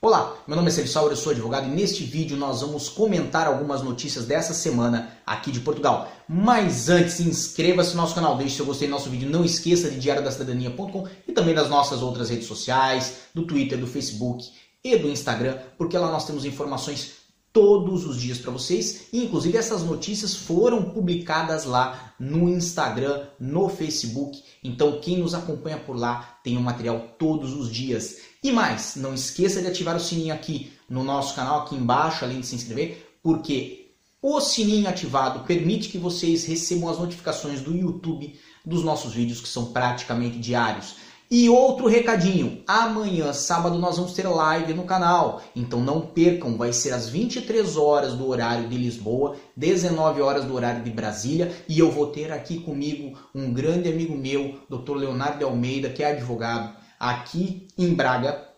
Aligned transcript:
Olá, 0.00 0.36
meu 0.46 0.54
nome 0.54 0.68
é 0.68 0.70
Celso 0.70 0.92
Sauer, 0.92 1.10
eu 1.10 1.16
sou 1.16 1.32
advogado 1.32 1.66
e 1.66 1.70
neste 1.72 2.04
vídeo 2.04 2.36
nós 2.36 2.60
vamos 2.60 2.88
comentar 2.88 3.48
algumas 3.48 3.82
notícias 3.82 4.24
dessa 4.24 4.54
semana 4.54 5.18
aqui 5.26 5.50
de 5.50 5.58
Portugal. 5.58 6.08
Mas 6.28 6.88
antes, 6.88 7.18
inscreva-se 7.18 7.96
no 7.96 8.02
nosso 8.02 8.14
canal, 8.14 8.36
deixe 8.36 8.54
seu 8.54 8.64
gostei 8.64 8.86
no 8.86 8.94
nosso 8.94 9.10
vídeo, 9.10 9.28
não 9.28 9.44
esqueça 9.44 9.90
de 9.90 9.98
diariodacidadania.com 9.98 11.08
e 11.26 11.32
também 11.32 11.52
das 11.52 11.68
nossas 11.68 12.00
outras 12.00 12.30
redes 12.30 12.46
sociais, 12.46 13.22
do 13.34 13.44
Twitter, 13.44 13.76
do 13.76 13.88
Facebook 13.88 14.48
e 14.84 14.96
do 14.96 15.08
Instagram, 15.08 15.58
porque 15.76 15.98
lá 15.98 16.12
nós 16.12 16.24
temos 16.24 16.44
informações 16.44 17.14
todos 17.58 18.06
os 18.06 18.20
dias 18.20 18.38
para 18.38 18.52
vocês. 18.52 19.08
E, 19.12 19.24
inclusive 19.24 19.58
essas 19.58 19.82
notícias 19.82 20.32
foram 20.32 20.90
publicadas 20.90 21.64
lá 21.64 22.14
no 22.16 22.48
Instagram, 22.48 23.26
no 23.40 23.68
Facebook. 23.68 24.40
Então 24.62 25.00
quem 25.00 25.18
nos 25.18 25.34
acompanha 25.34 25.76
por 25.76 25.96
lá 25.96 26.38
tem 26.44 26.56
o 26.56 26.60
um 26.60 26.62
material 26.62 27.16
todos 27.18 27.52
os 27.52 27.68
dias. 27.68 28.18
E 28.44 28.52
mais, 28.52 28.94
não 28.94 29.12
esqueça 29.12 29.60
de 29.60 29.66
ativar 29.66 29.96
o 29.96 30.00
sininho 30.00 30.32
aqui 30.32 30.72
no 30.88 31.02
nosso 31.02 31.34
canal, 31.34 31.62
aqui 31.62 31.74
embaixo, 31.74 32.24
além 32.24 32.38
de 32.38 32.46
se 32.46 32.54
inscrever, 32.54 33.18
porque 33.24 33.90
o 34.22 34.40
sininho 34.40 34.88
ativado 34.88 35.40
permite 35.40 35.88
que 35.88 35.98
vocês 35.98 36.44
recebam 36.44 36.88
as 36.88 36.98
notificações 37.00 37.60
do 37.60 37.76
YouTube 37.76 38.38
dos 38.64 38.84
nossos 38.84 39.14
vídeos 39.14 39.40
que 39.40 39.48
são 39.48 39.72
praticamente 39.72 40.38
diários. 40.38 40.94
E 41.30 41.50
outro 41.50 41.86
recadinho, 41.86 42.62
amanhã, 42.66 43.34
sábado, 43.34 43.78
nós 43.78 43.98
vamos 43.98 44.14
ter 44.14 44.26
live 44.26 44.72
no 44.72 44.84
canal, 44.84 45.42
então 45.54 45.78
não 45.78 46.00
percam, 46.00 46.56
vai 46.56 46.72
ser 46.72 46.90
às 46.92 47.10
23 47.10 47.76
horas 47.76 48.14
do 48.14 48.26
horário 48.26 48.66
de 48.66 48.78
Lisboa, 48.78 49.36
19 49.54 50.22
horas 50.22 50.46
do 50.46 50.54
horário 50.54 50.82
de 50.82 50.90
Brasília, 50.90 51.54
e 51.68 51.78
eu 51.78 51.90
vou 51.90 52.06
ter 52.06 52.32
aqui 52.32 52.60
comigo 52.60 53.18
um 53.34 53.52
grande 53.52 53.90
amigo 53.90 54.16
meu, 54.16 54.58
Dr. 54.70 54.96
Leonardo 54.96 55.44
Almeida, 55.44 55.90
que 55.90 56.02
é 56.02 56.12
advogado 56.12 56.74
aqui 56.98 57.68
em 57.76 57.92
Braga, 57.92 58.48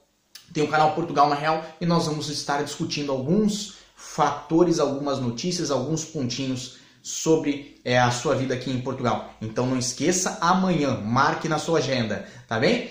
tem 0.55 0.62
o 0.62 0.68
canal 0.68 0.95
Portugal 0.95 1.29
na 1.29 1.34
Real, 1.34 1.65
e 1.80 1.87
nós 1.87 2.07
vamos 2.07 2.29
estar 2.29 2.62
discutindo 2.62 3.10
alguns 3.10 3.79
fatores, 3.96 4.79
algumas 4.79 5.18
notícias, 5.18 5.73
alguns 5.73 6.05
pontinhos 6.05 6.79
sobre 7.02 7.80
é, 7.84 7.98
a 7.98 8.10
sua 8.10 8.34
vida 8.34 8.54
aqui 8.54 8.70
em 8.70 8.80
Portugal. 8.80 9.34
Então 9.40 9.66
não 9.66 9.79
esqueça, 9.79 10.38
amanhã, 10.40 11.01
marque 11.01 11.48
na 11.48 11.59
sua 11.59 11.79
agenda, 11.79 12.26
tá 12.46 12.59
bem? 12.59 12.90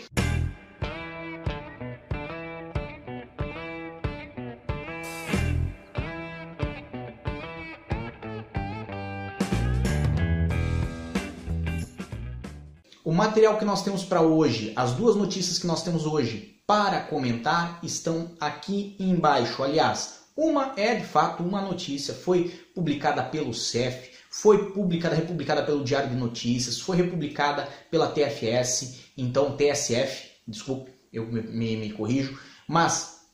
O 13.04 13.12
material 13.12 13.58
que 13.58 13.66
nós 13.66 13.82
temos 13.82 14.04
para 14.04 14.22
hoje, 14.22 14.72
as 14.76 14.92
duas 14.94 15.16
notícias 15.16 15.58
que 15.58 15.66
nós 15.66 15.82
temos 15.82 16.06
hoje 16.06 16.62
para 16.68 17.02
comentar 17.02 17.80
estão 17.82 18.30
aqui 18.40 18.96
embaixo. 19.00 19.64
Aliás, 19.64 20.26
uma 20.40 20.74
é 20.78 20.96
de 20.96 21.06
fato 21.06 21.44
uma 21.44 21.62
notícia, 21.62 22.14
foi 22.14 22.50
publicada 22.74 23.22
pelo 23.22 23.54
CEF, 23.54 24.12
foi 24.32 24.72
publicada, 24.72 25.14
republicada 25.14 25.64
pelo 25.64 25.84
Diário 25.84 26.10
de 26.10 26.16
Notícias, 26.16 26.80
foi 26.80 26.96
republicada 26.96 27.68
pela 27.92 28.08
TFS, 28.08 29.00
então 29.18 29.58
TSF, 29.58 30.30
desculpe, 30.48 30.92
eu 31.12 31.26
me, 31.26 31.42
me, 31.42 31.76
me 31.76 31.92
corrijo, 31.92 32.40
mas 32.66 33.26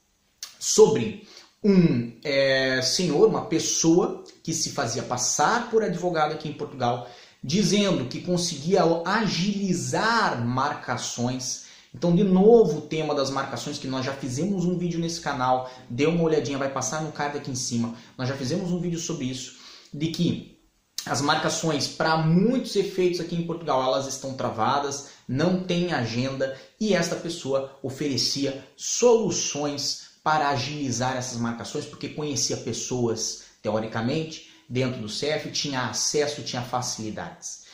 sobre 0.60 1.28
um 1.64 2.18
é, 2.24 2.82
senhor, 2.82 3.28
uma 3.28 3.46
pessoa 3.46 4.24
que 4.44 4.54
se 4.54 4.72
fazia 4.72 5.04
passar 5.04 5.70
por 5.70 5.84
advogado 5.84 6.32
aqui 6.34 6.50
em 6.50 6.54
Portugal, 6.54 7.08
dizendo 7.44 8.06
que 8.06 8.22
conseguia 8.22 8.82
agilizar 9.06 10.44
marcações 10.44 11.66
então, 11.96 12.14
de 12.14 12.26
novo, 12.26 12.80
o 12.80 12.82
tema 12.82 13.16
das 13.16 13.30
marcações, 13.30 13.78
que 13.78 13.88
nós 13.88 14.06
já 14.06 14.12
fizemos 14.12 14.66
um 14.66 14.78
vídeo 14.78 15.00
nesse 15.00 15.22
canal, 15.22 15.72
dê 15.90 16.06
uma 16.06 16.24
olhadinha, 16.24 16.58
vai 16.58 16.70
passar 16.70 17.02
no 17.02 17.14
card 17.14 17.38
aqui 17.38 17.50
em 17.50 17.56
cima. 17.56 17.96
Nós 18.18 18.28
já 18.28 18.36
fizemos 18.36 18.70
um 18.70 18.82
vídeo 18.82 19.00
sobre 19.00 19.28
isso, 19.28 19.56
de 19.94 20.08
que 20.08 20.60
as 21.06 21.22
marcações, 21.22 21.88
para 21.88 22.18
muitos 22.18 22.76
efeitos 22.76 23.22
aqui 23.22 23.38
em 23.38 23.48
Portugal, 23.48 23.82
elas 23.82 24.08
estão 24.08 24.34
travadas, 24.34 25.12
não 25.26 25.64
tem 25.64 25.94
agenda, 25.94 26.60
e 26.78 26.94
esta 26.94 27.16
pessoa 27.16 27.80
oferecia 27.82 28.68
soluções 28.76 30.16
para 30.22 30.50
agilizar 30.50 31.16
essas 31.16 31.38
marcações, 31.38 31.86
porque 31.86 32.10
conhecia 32.10 32.58
pessoas, 32.58 33.44
teoricamente, 33.62 34.50
dentro 34.68 35.00
do 35.00 35.08
CEF, 35.08 35.50
tinha 35.50 35.88
acesso, 35.88 36.42
tinha 36.42 36.62
facilidades. 36.62 37.65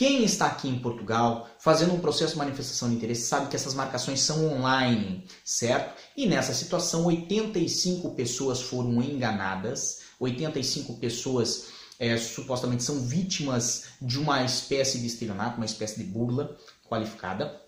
Quem 0.00 0.24
está 0.24 0.46
aqui 0.46 0.66
em 0.66 0.78
Portugal 0.78 1.46
fazendo 1.58 1.92
um 1.92 2.00
processo 2.00 2.32
de 2.32 2.38
manifestação 2.38 2.88
de 2.88 2.94
interesse 2.94 3.26
sabe 3.26 3.50
que 3.50 3.54
essas 3.54 3.74
marcações 3.74 4.22
são 4.22 4.50
online, 4.50 5.26
certo? 5.44 5.94
E 6.16 6.24
nessa 6.24 6.54
situação, 6.54 7.04
85 7.04 8.14
pessoas 8.14 8.62
foram 8.62 9.02
enganadas, 9.02 9.98
85 10.18 10.94
pessoas 10.94 11.66
é, 11.98 12.16
supostamente 12.16 12.82
são 12.82 12.98
vítimas 13.06 13.88
de 14.00 14.18
uma 14.18 14.42
espécie 14.42 14.98
de 14.98 15.06
estelionato, 15.06 15.58
uma 15.58 15.66
espécie 15.66 16.02
de 16.02 16.04
burla 16.04 16.56
qualificada, 16.88 17.60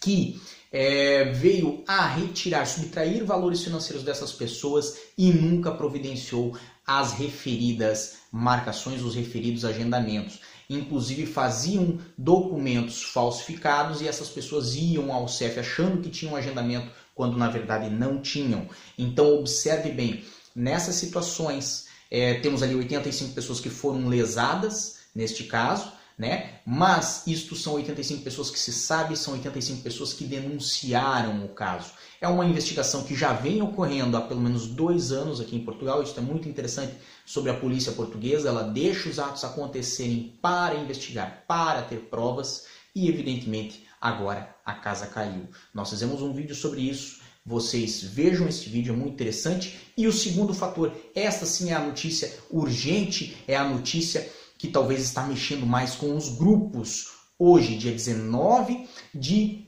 que 0.00 0.42
é, 0.72 1.26
veio 1.26 1.84
a 1.86 2.04
retirar, 2.04 2.66
subtrair 2.66 3.24
valores 3.24 3.62
financeiros 3.62 4.02
dessas 4.02 4.32
pessoas 4.32 4.96
e 5.16 5.32
nunca 5.32 5.70
providenciou 5.70 6.58
as 6.84 7.12
referidas 7.12 8.16
marcações, 8.32 9.02
os 9.02 9.14
referidos 9.14 9.64
agendamentos 9.64 10.40
inclusive 10.70 11.26
faziam 11.26 11.98
documentos 12.16 13.02
falsificados 13.02 14.00
e 14.00 14.06
essas 14.06 14.28
pessoas 14.28 14.76
iam 14.76 15.12
ao 15.12 15.26
CEF 15.26 15.58
achando 15.58 16.00
que 16.00 16.08
tinham 16.08 16.34
um 16.34 16.36
agendamento 16.36 16.90
quando 17.14 17.36
na 17.36 17.50
verdade 17.50 17.90
não 17.90 18.22
tinham. 18.22 18.68
Então 18.96 19.34
observe 19.40 19.90
bem, 19.90 20.24
nessas 20.54 20.94
situações 20.94 21.88
é, 22.08 22.34
temos 22.34 22.62
ali 22.62 22.74
85 22.74 23.34
pessoas 23.34 23.58
que 23.60 23.68
foram 23.68 24.06
lesadas 24.06 25.00
neste 25.12 25.44
caso, 25.44 25.92
né? 26.20 26.60
Mas 26.66 27.26
isto 27.26 27.56
são 27.56 27.72
85 27.72 28.22
pessoas 28.22 28.50
que 28.50 28.58
se 28.58 28.74
sabe, 28.74 29.16
são 29.16 29.32
85 29.32 29.82
pessoas 29.82 30.12
que 30.12 30.24
denunciaram 30.24 31.46
o 31.46 31.48
caso. 31.48 31.92
É 32.20 32.28
uma 32.28 32.44
investigação 32.44 33.04
que 33.04 33.16
já 33.16 33.32
vem 33.32 33.62
ocorrendo 33.62 34.18
há 34.18 34.20
pelo 34.20 34.42
menos 34.42 34.66
dois 34.66 35.12
anos 35.12 35.40
aqui 35.40 35.56
em 35.56 35.64
Portugal. 35.64 36.02
Isso 36.02 36.18
é 36.18 36.22
muito 36.22 36.46
interessante 36.46 36.92
sobre 37.24 37.50
a 37.50 37.54
polícia 37.54 37.92
portuguesa. 37.92 38.50
Ela 38.50 38.64
deixa 38.64 39.08
os 39.08 39.18
atos 39.18 39.44
acontecerem 39.44 40.38
para 40.42 40.74
investigar, 40.74 41.46
para 41.48 41.80
ter 41.80 42.00
provas 42.10 42.66
e, 42.94 43.08
evidentemente, 43.08 43.86
agora 43.98 44.54
a 44.62 44.74
casa 44.74 45.06
caiu. 45.06 45.48
Nós 45.72 45.88
fizemos 45.88 46.20
um 46.20 46.34
vídeo 46.34 46.54
sobre 46.54 46.82
isso. 46.82 47.20
Vocês 47.46 48.02
vejam 48.02 48.46
esse 48.46 48.68
vídeo, 48.68 48.92
é 48.92 48.96
muito 48.96 49.14
interessante. 49.14 49.80
E 49.96 50.06
o 50.06 50.12
segundo 50.12 50.52
fator, 50.52 50.94
esta 51.14 51.46
sim 51.46 51.70
é 51.70 51.74
a 51.74 51.80
notícia 51.80 52.30
urgente, 52.50 53.38
é 53.48 53.56
a 53.56 53.64
notícia 53.64 54.30
que 54.60 54.68
talvez 54.68 55.00
está 55.00 55.22
mexendo 55.22 55.64
mais 55.64 55.94
com 55.94 56.14
os 56.14 56.28
grupos. 56.28 57.12
Hoje, 57.38 57.78
dia 57.78 57.92
19 57.92 58.86
de 59.14 59.66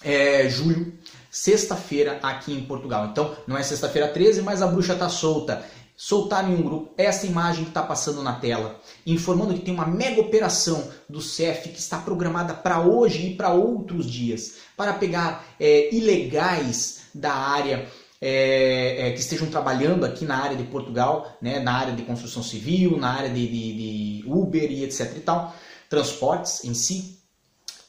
é, 0.00 0.48
julho, 0.48 0.96
sexta-feira 1.28 2.20
aqui 2.22 2.52
em 2.52 2.64
Portugal. 2.64 3.06
Então, 3.06 3.36
não 3.48 3.58
é 3.58 3.64
sexta-feira 3.64 4.06
13, 4.06 4.42
mas 4.42 4.62
a 4.62 4.68
bruxa 4.68 4.92
está 4.92 5.08
solta. 5.08 5.64
Soltaram 5.96 6.52
em 6.52 6.54
um 6.54 6.62
grupo 6.62 6.94
essa 6.96 7.26
imagem 7.26 7.64
que 7.64 7.70
está 7.70 7.82
passando 7.82 8.22
na 8.22 8.34
tela, 8.34 8.80
informando 9.04 9.54
que 9.54 9.64
tem 9.64 9.74
uma 9.74 9.88
mega 9.88 10.20
operação 10.20 10.88
do 11.08 11.20
CEF 11.20 11.70
que 11.70 11.80
está 11.80 11.98
programada 11.98 12.54
para 12.54 12.80
hoje 12.80 13.30
e 13.30 13.34
para 13.34 13.52
outros 13.52 14.08
dias, 14.08 14.58
para 14.76 14.92
pegar 14.92 15.44
é, 15.58 15.92
ilegais 15.92 17.00
da 17.12 17.34
área 17.34 17.88
é, 18.20 19.08
é, 19.08 19.12
que 19.12 19.20
estejam 19.20 19.48
trabalhando 19.48 20.04
aqui 20.04 20.24
na 20.24 20.36
área 20.36 20.56
de 20.56 20.64
Portugal, 20.64 21.36
né, 21.40 21.60
na 21.60 21.72
área 21.72 21.94
de 21.94 22.02
construção 22.02 22.42
civil, 22.42 22.96
na 22.96 23.10
área 23.10 23.30
de, 23.30 23.46
de, 23.46 24.22
de 24.22 24.24
Uber 24.26 24.70
e 24.70 24.84
etc 24.84 25.16
e 25.16 25.20
tal, 25.20 25.54
transportes 25.88 26.64
em 26.64 26.74
si. 26.74 27.18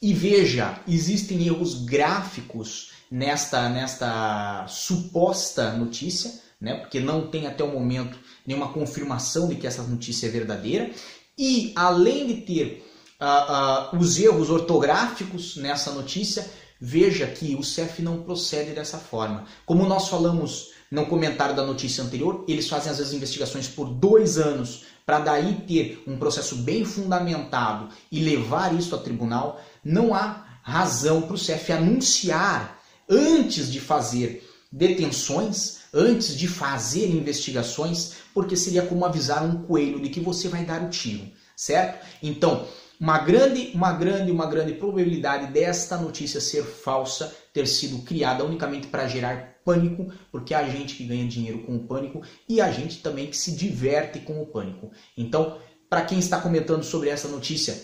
E 0.00 0.14
veja, 0.14 0.80
existem 0.88 1.46
erros 1.46 1.84
gráficos 1.84 2.92
nesta, 3.10 3.68
nesta 3.68 4.66
suposta 4.68 5.72
notícia, 5.72 6.32
né, 6.60 6.76
porque 6.76 7.00
não 7.00 7.26
tem 7.26 7.46
até 7.46 7.64
o 7.64 7.72
momento 7.72 8.18
nenhuma 8.46 8.72
confirmação 8.72 9.48
de 9.48 9.56
que 9.56 9.66
essa 9.66 9.82
notícia 9.82 10.26
é 10.26 10.30
verdadeira. 10.30 10.90
E 11.36 11.72
além 11.74 12.26
de 12.26 12.34
ter 12.42 12.86
uh, 13.20 13.96
uh, 13.96 13.98
os 13.98 14.18
erros 14.18 14.48
ortográficos 14.48 15.56
nessa 15.56 15.90
notícia, 15.90 16.48
Veja 16.80 17.26
que 17.26 17.54
o 17.54 17.62
CEF 17.62 18.00
não 18.00 18.22
procede 18.22 18.72
dessa 18.72 18.96
forma. 18.96 19.44
Como 19.66 19.86
nós 19.86 20.08
falamos 20.08 20.70
no 20.90 21.06
comentário 21.06 21.54
da 21.54 21.64
notícia 21.64 22.02
anterior, 22.02 22.44
eles 22.48 22.68
fazem 22.68 22.92
vezes 22.92 23.12
investigações 23.12 23.68
por 23.68 23.88
dois 23.88 24.38
anos 24.38 24.84
para 25.04 25.20
daí 25.20 25.62
ter 25.66 26.02
um 26.06 26.16
processo 26.16 26.56
bem 26.56 26.84
fundamentado 26.84 27.88
e 28.10 28.20
levar 28.20 28.74
isso 28.74 28.94
a 28.94 28.98
tribunal. 28.98 29.60
Não 29.84 30.14
há 30.14 30.46
razão 30.62 31.22
para 31.22 31.34
o 31.34 31.38
CEF 31.38 31.72
anunciar 31.72 32.80
antes 33.08 33.70
de 33.70 33.80
fazer 33.80 34.48
detenções, 34.72 35.80
antes 35.92 36.36
de 36.36 36.46
fazer 36.46 37.08
investigações, 37.08 38.14
porque 38.32 38.56
seria 38.56 38.82
como 38.82 39.04
avisar 39.04 39.44
um 39.44 39.62
coelho 39.62 40.00
de 40.00 40.08
que 40.08 40.20
você 40.20 40.48
vai 40.48 40.64
dar 40.64 40.82
o 40.82 40.88
tiro, 40.88 41.28
certo? 41.56 42.06
Então, 42.22 42.66
uma 43.00 43.18
grande, 43.18 43.70
uma 43.74 43.92
grande, 43.92 44.30
uma 44.30 44.44
grande 44.44 44.74
probabilidade 44.74 45.50
desta 45.50 45.96
notícia 45.96 46.38
ser 46.38 46.62
falsa, 46.62 47.34
ter 47.50 47.66
sido 47.66 48.02
criada 48.02 48.44
unicamente 48.44 48.88
para 48.88 49.08
gerar 49.08 49.58
pânico, 49.64 50.12
porque 50.30 50.52
a 50.52 50.68
gente 50.68 50.94
que 50.94 51.04
ganha 51.04 51.26
dinheiro 51.26 51.60
com 51.60 51.76
o 51.76 51.86
pânico 51.86 52.20
e 52.46 52.60
a 52.60 52.70
gente 52.70 53.02
também 53.02 53.28
que 53.28 53.36
se 53.36 53.52
diverte 53.52 54.20
com 54.20 54.42
o 54.42 54.46
pânico. 54.46 54.90
Então, 55.16 55.58
para 55.88 56.02
quem 56.02 56.18
está 56.18 56.38
comentando 56.40 56.82
sobre 56.82 57.08
essa 57.08 57.26
notícia 57.26 57.74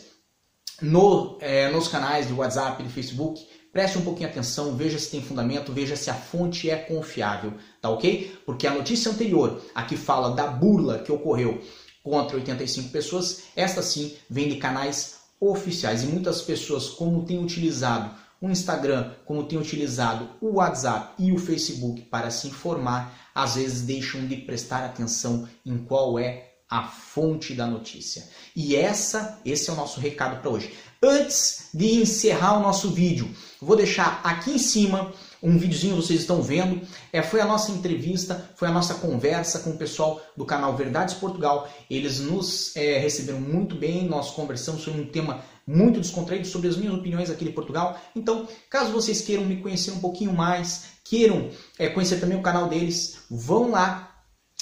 no, 0.82 1.38
é, 1.40 1.70
nos 1.70 1.88
canais 1.88 2.26
de 2.26 2.34
WhatsApp 2.34 2.82
e 2.82 2.88
Facebook, 2.88 3.42
preste 3.72 3.96
um 3.96 4.02
pouquinho 4.02 4.28
atenção, 4.28 4.76
veja 4.76 4.98
se 4.98 5.10
tem 5.10 5.22
fundamento, 5.22 5.72
veja 5.72 5.96
se 5.96 6.10
a 6.10 6.14
fonte 6.14 6.68
é 6.68 6.76
confiável, 6.76 7.54
tá 7.80 7.88
ok? 7.88 8.38
Porque 8.44 8.66
a 8.66 8.74
notícia 8.74 9.10
anterior, 9.10 9.62
a 9.74 9.82
que 9.82 9.96
fala 9.96 10.34
da 10.34 10.46
burla 10.46 10.98
que 10.98 11.10
ocorreu 11.10 11.62
contra 12.06 12.36
85 12.36 12.90
pessoas, 12.90 13.42
esta 13.56 13.82
sim 13.82 14.14
vem 14.30 14.48
de 14.48 14.58
canais 14.58 15.16
oficiais 15.40 16.04
e 16.04 16.06
muitas 16.06 16.40
pessoas, 16.40 16.88
como 16.88 17.24
têm 17.24 17.42
utilizado 17.42 18.14
o 18.40 18.48
Instagram, 18.48 19.10
como 19.24 19.42
têm 19.42 19.58
utilizado 19.58 20.28
o 20.40 20.58
WhatsApp 20.58 21.20
e 21.20 21.32
o 21.32 21.38
Facebook 21.38 22.02
para 22.02 22.30
se 22.30 22.46
informar, 22.46 23.28
às 23.34 23.56
vezes 23.56 23.82
deixam 23.82 24.24
de 24.24 24.36
prestar 24.36 24.84
atenção 24.84 25.48
em 25.64 25.78
qual 25.78 26.16
é 26.16 26.52
a 26.70 26.84
fonte 26.84 27.54
da 27.54 27.66
notícia. 27.66 28.28
E 28.54 28.76
essa, 28.76 29.40
esse 29.44 29.68
é 29.68 29.72
o 29.72 29.76
nosso 29.76 29.98
recado 29.98 30.40
para 30.40 30.50
hoje. 30.50 30.72
Antes 31.02 31.70
de 31.74 31.96
encerrar 31.96 32.56
o 32.56 32.62
nosso 32.62 32.90
vídeo, 32.90 33.28
vou 33.60 33.76
deixar 33.76 34.20
aqui 34.22 34.52
em 34.52 34.58
cima 34.58 35.12
um 35.42 35.58
videozinho 35.58 35.96
vocês 35.96 36.20
estão 36.20 36.42
vendo. 36.42 36.80
É, 37.12 37.22
foi 37.22 37.40
a 37.40 37.44
nossa 37.44 37.70
entrevista, 37.72 38.50
foi 38.56 38.68
a 38.68 38.72
nossa 38.72 38.94
conversa 38.94 39.60
com 39.60 39.70
o 39.70 39.76
pessoal 39.76 40.20
do 40.36 40.44
canal 40.44 40.76
Verdades 40.76 41.14
Portugal. 41.14 41.68
Eles 41.90 42.20
nos 42.20 42.74
é, 42.76 42.98
receberam 42.98 43.40
muito 43.40 43.74
bem, 43.74 44.06
nós 44.06 44.30
conversamos 44.30 44.82
sobre 44.82 45.00
um 45.00 45.06
tema 45.06 45.42
muito 45.66 46.00
descontraído 46.00 46.46
sobre 46.46 46.68
as 46.68 46.76
minhas 46.76 46.94
opiniões 46.94 47.28
aqui 47.28 47.44
de 47.44 47.50
Portugal. 47.50 47.98
Então, 48.14 48.46
caso 48.70 48.92
vocês 48.92 49.20
queiram 49.20 49.44
me 49.44 49.56
conhecer 49.56 49.90
um 49.90 49.98
pouquinho 49.98 50.32
mais, 50.32 50.90
queiram 51.04 51.50
é, 51.78 51.88
conhecer 51.88 52.20
também 52.20 52.38
o 52.38 52.42
canal 52.42 52.68
deles, 52.68 53.18
vão 53.28 53.70
lá 53.70 54.12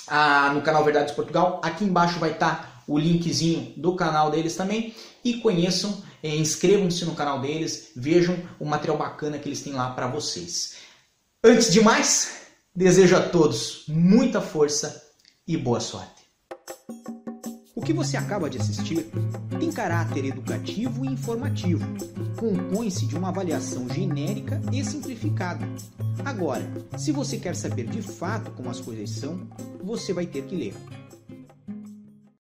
ah, 0.09 0.53
no 0.55 0.63
canal 0.63 0.83
Verdades 0.85 1.15
Portugal. 1.15 1.61
Aqui 1.63 1.85
embaixo 1.85 2.19
vai 2.19 2.33
estar 2.33 2.55
tá 2.57 2.83
o 2.87 2.99
linkzinho 2.99 3.73
do 3.77 3.95
canal 3.97 4.31
deles 4.31 4.57
também 4.57 4.95
e 5.25 5.35
conheçam, 5.35 6.03
inscrevam-se 6.29 7.05
no 7.05 7.15
canal 7.15 7.41
deles, 7.41 7.91
vejam 7.95 8.39
o 8.59 8.65
material 8.65 8.97
bacana 8.97 9.39
que 9.39 9.49
eles 9.49 9.63
têm 9.63 9.75
lá 9.75 9.91
para 9.91 10.07
vocês. 10.07 10.77
Antes 11.43 11.71
de 11.71 11.83
mais, 11.83 12.39
desejo 12.75 13.17
a 13.17 13.21
todos 13.21 13.85
muita 13.89 14.41
força 14.41 15.05
e 15.47 15.57
boa 15.57 15.81
sorte. 15.81 16.25
O 17.75 17.83
que 17.83 17.93
você 17.93 18.17
acaba 18.17 18.49
de 18.49 18.57
assistir 18.57 19.07
tem 19.61 19.71
caráter 19.71 20.25
educativo 20.25 21.05
e 21.05 21.09
informativo. 21.09 21.85
Compõe-se 22.37 23.07
de 23.07 23.17
uma 23.17 23.29
avaliação 23.29 23.87
genérica 23.89 24.61
e 24.73 24.83
simplificada. 24.83 25.69
Agora, 26.25 26.67
se 26.97 27.13
você 27.13 27.37
quer 27.37 27.55
saber 27.55 27.87
de 27.87 28.01
fato 28.01 28.51
como 28.53 28.71
as 28.71 28.81
coisas 28.81 29.11
são, 29.11 29.47
você 29.83 30.15
vai 30.15 30.25
ter 30.25 30.45
que 30.45 30.57
ler. 30.57 30.75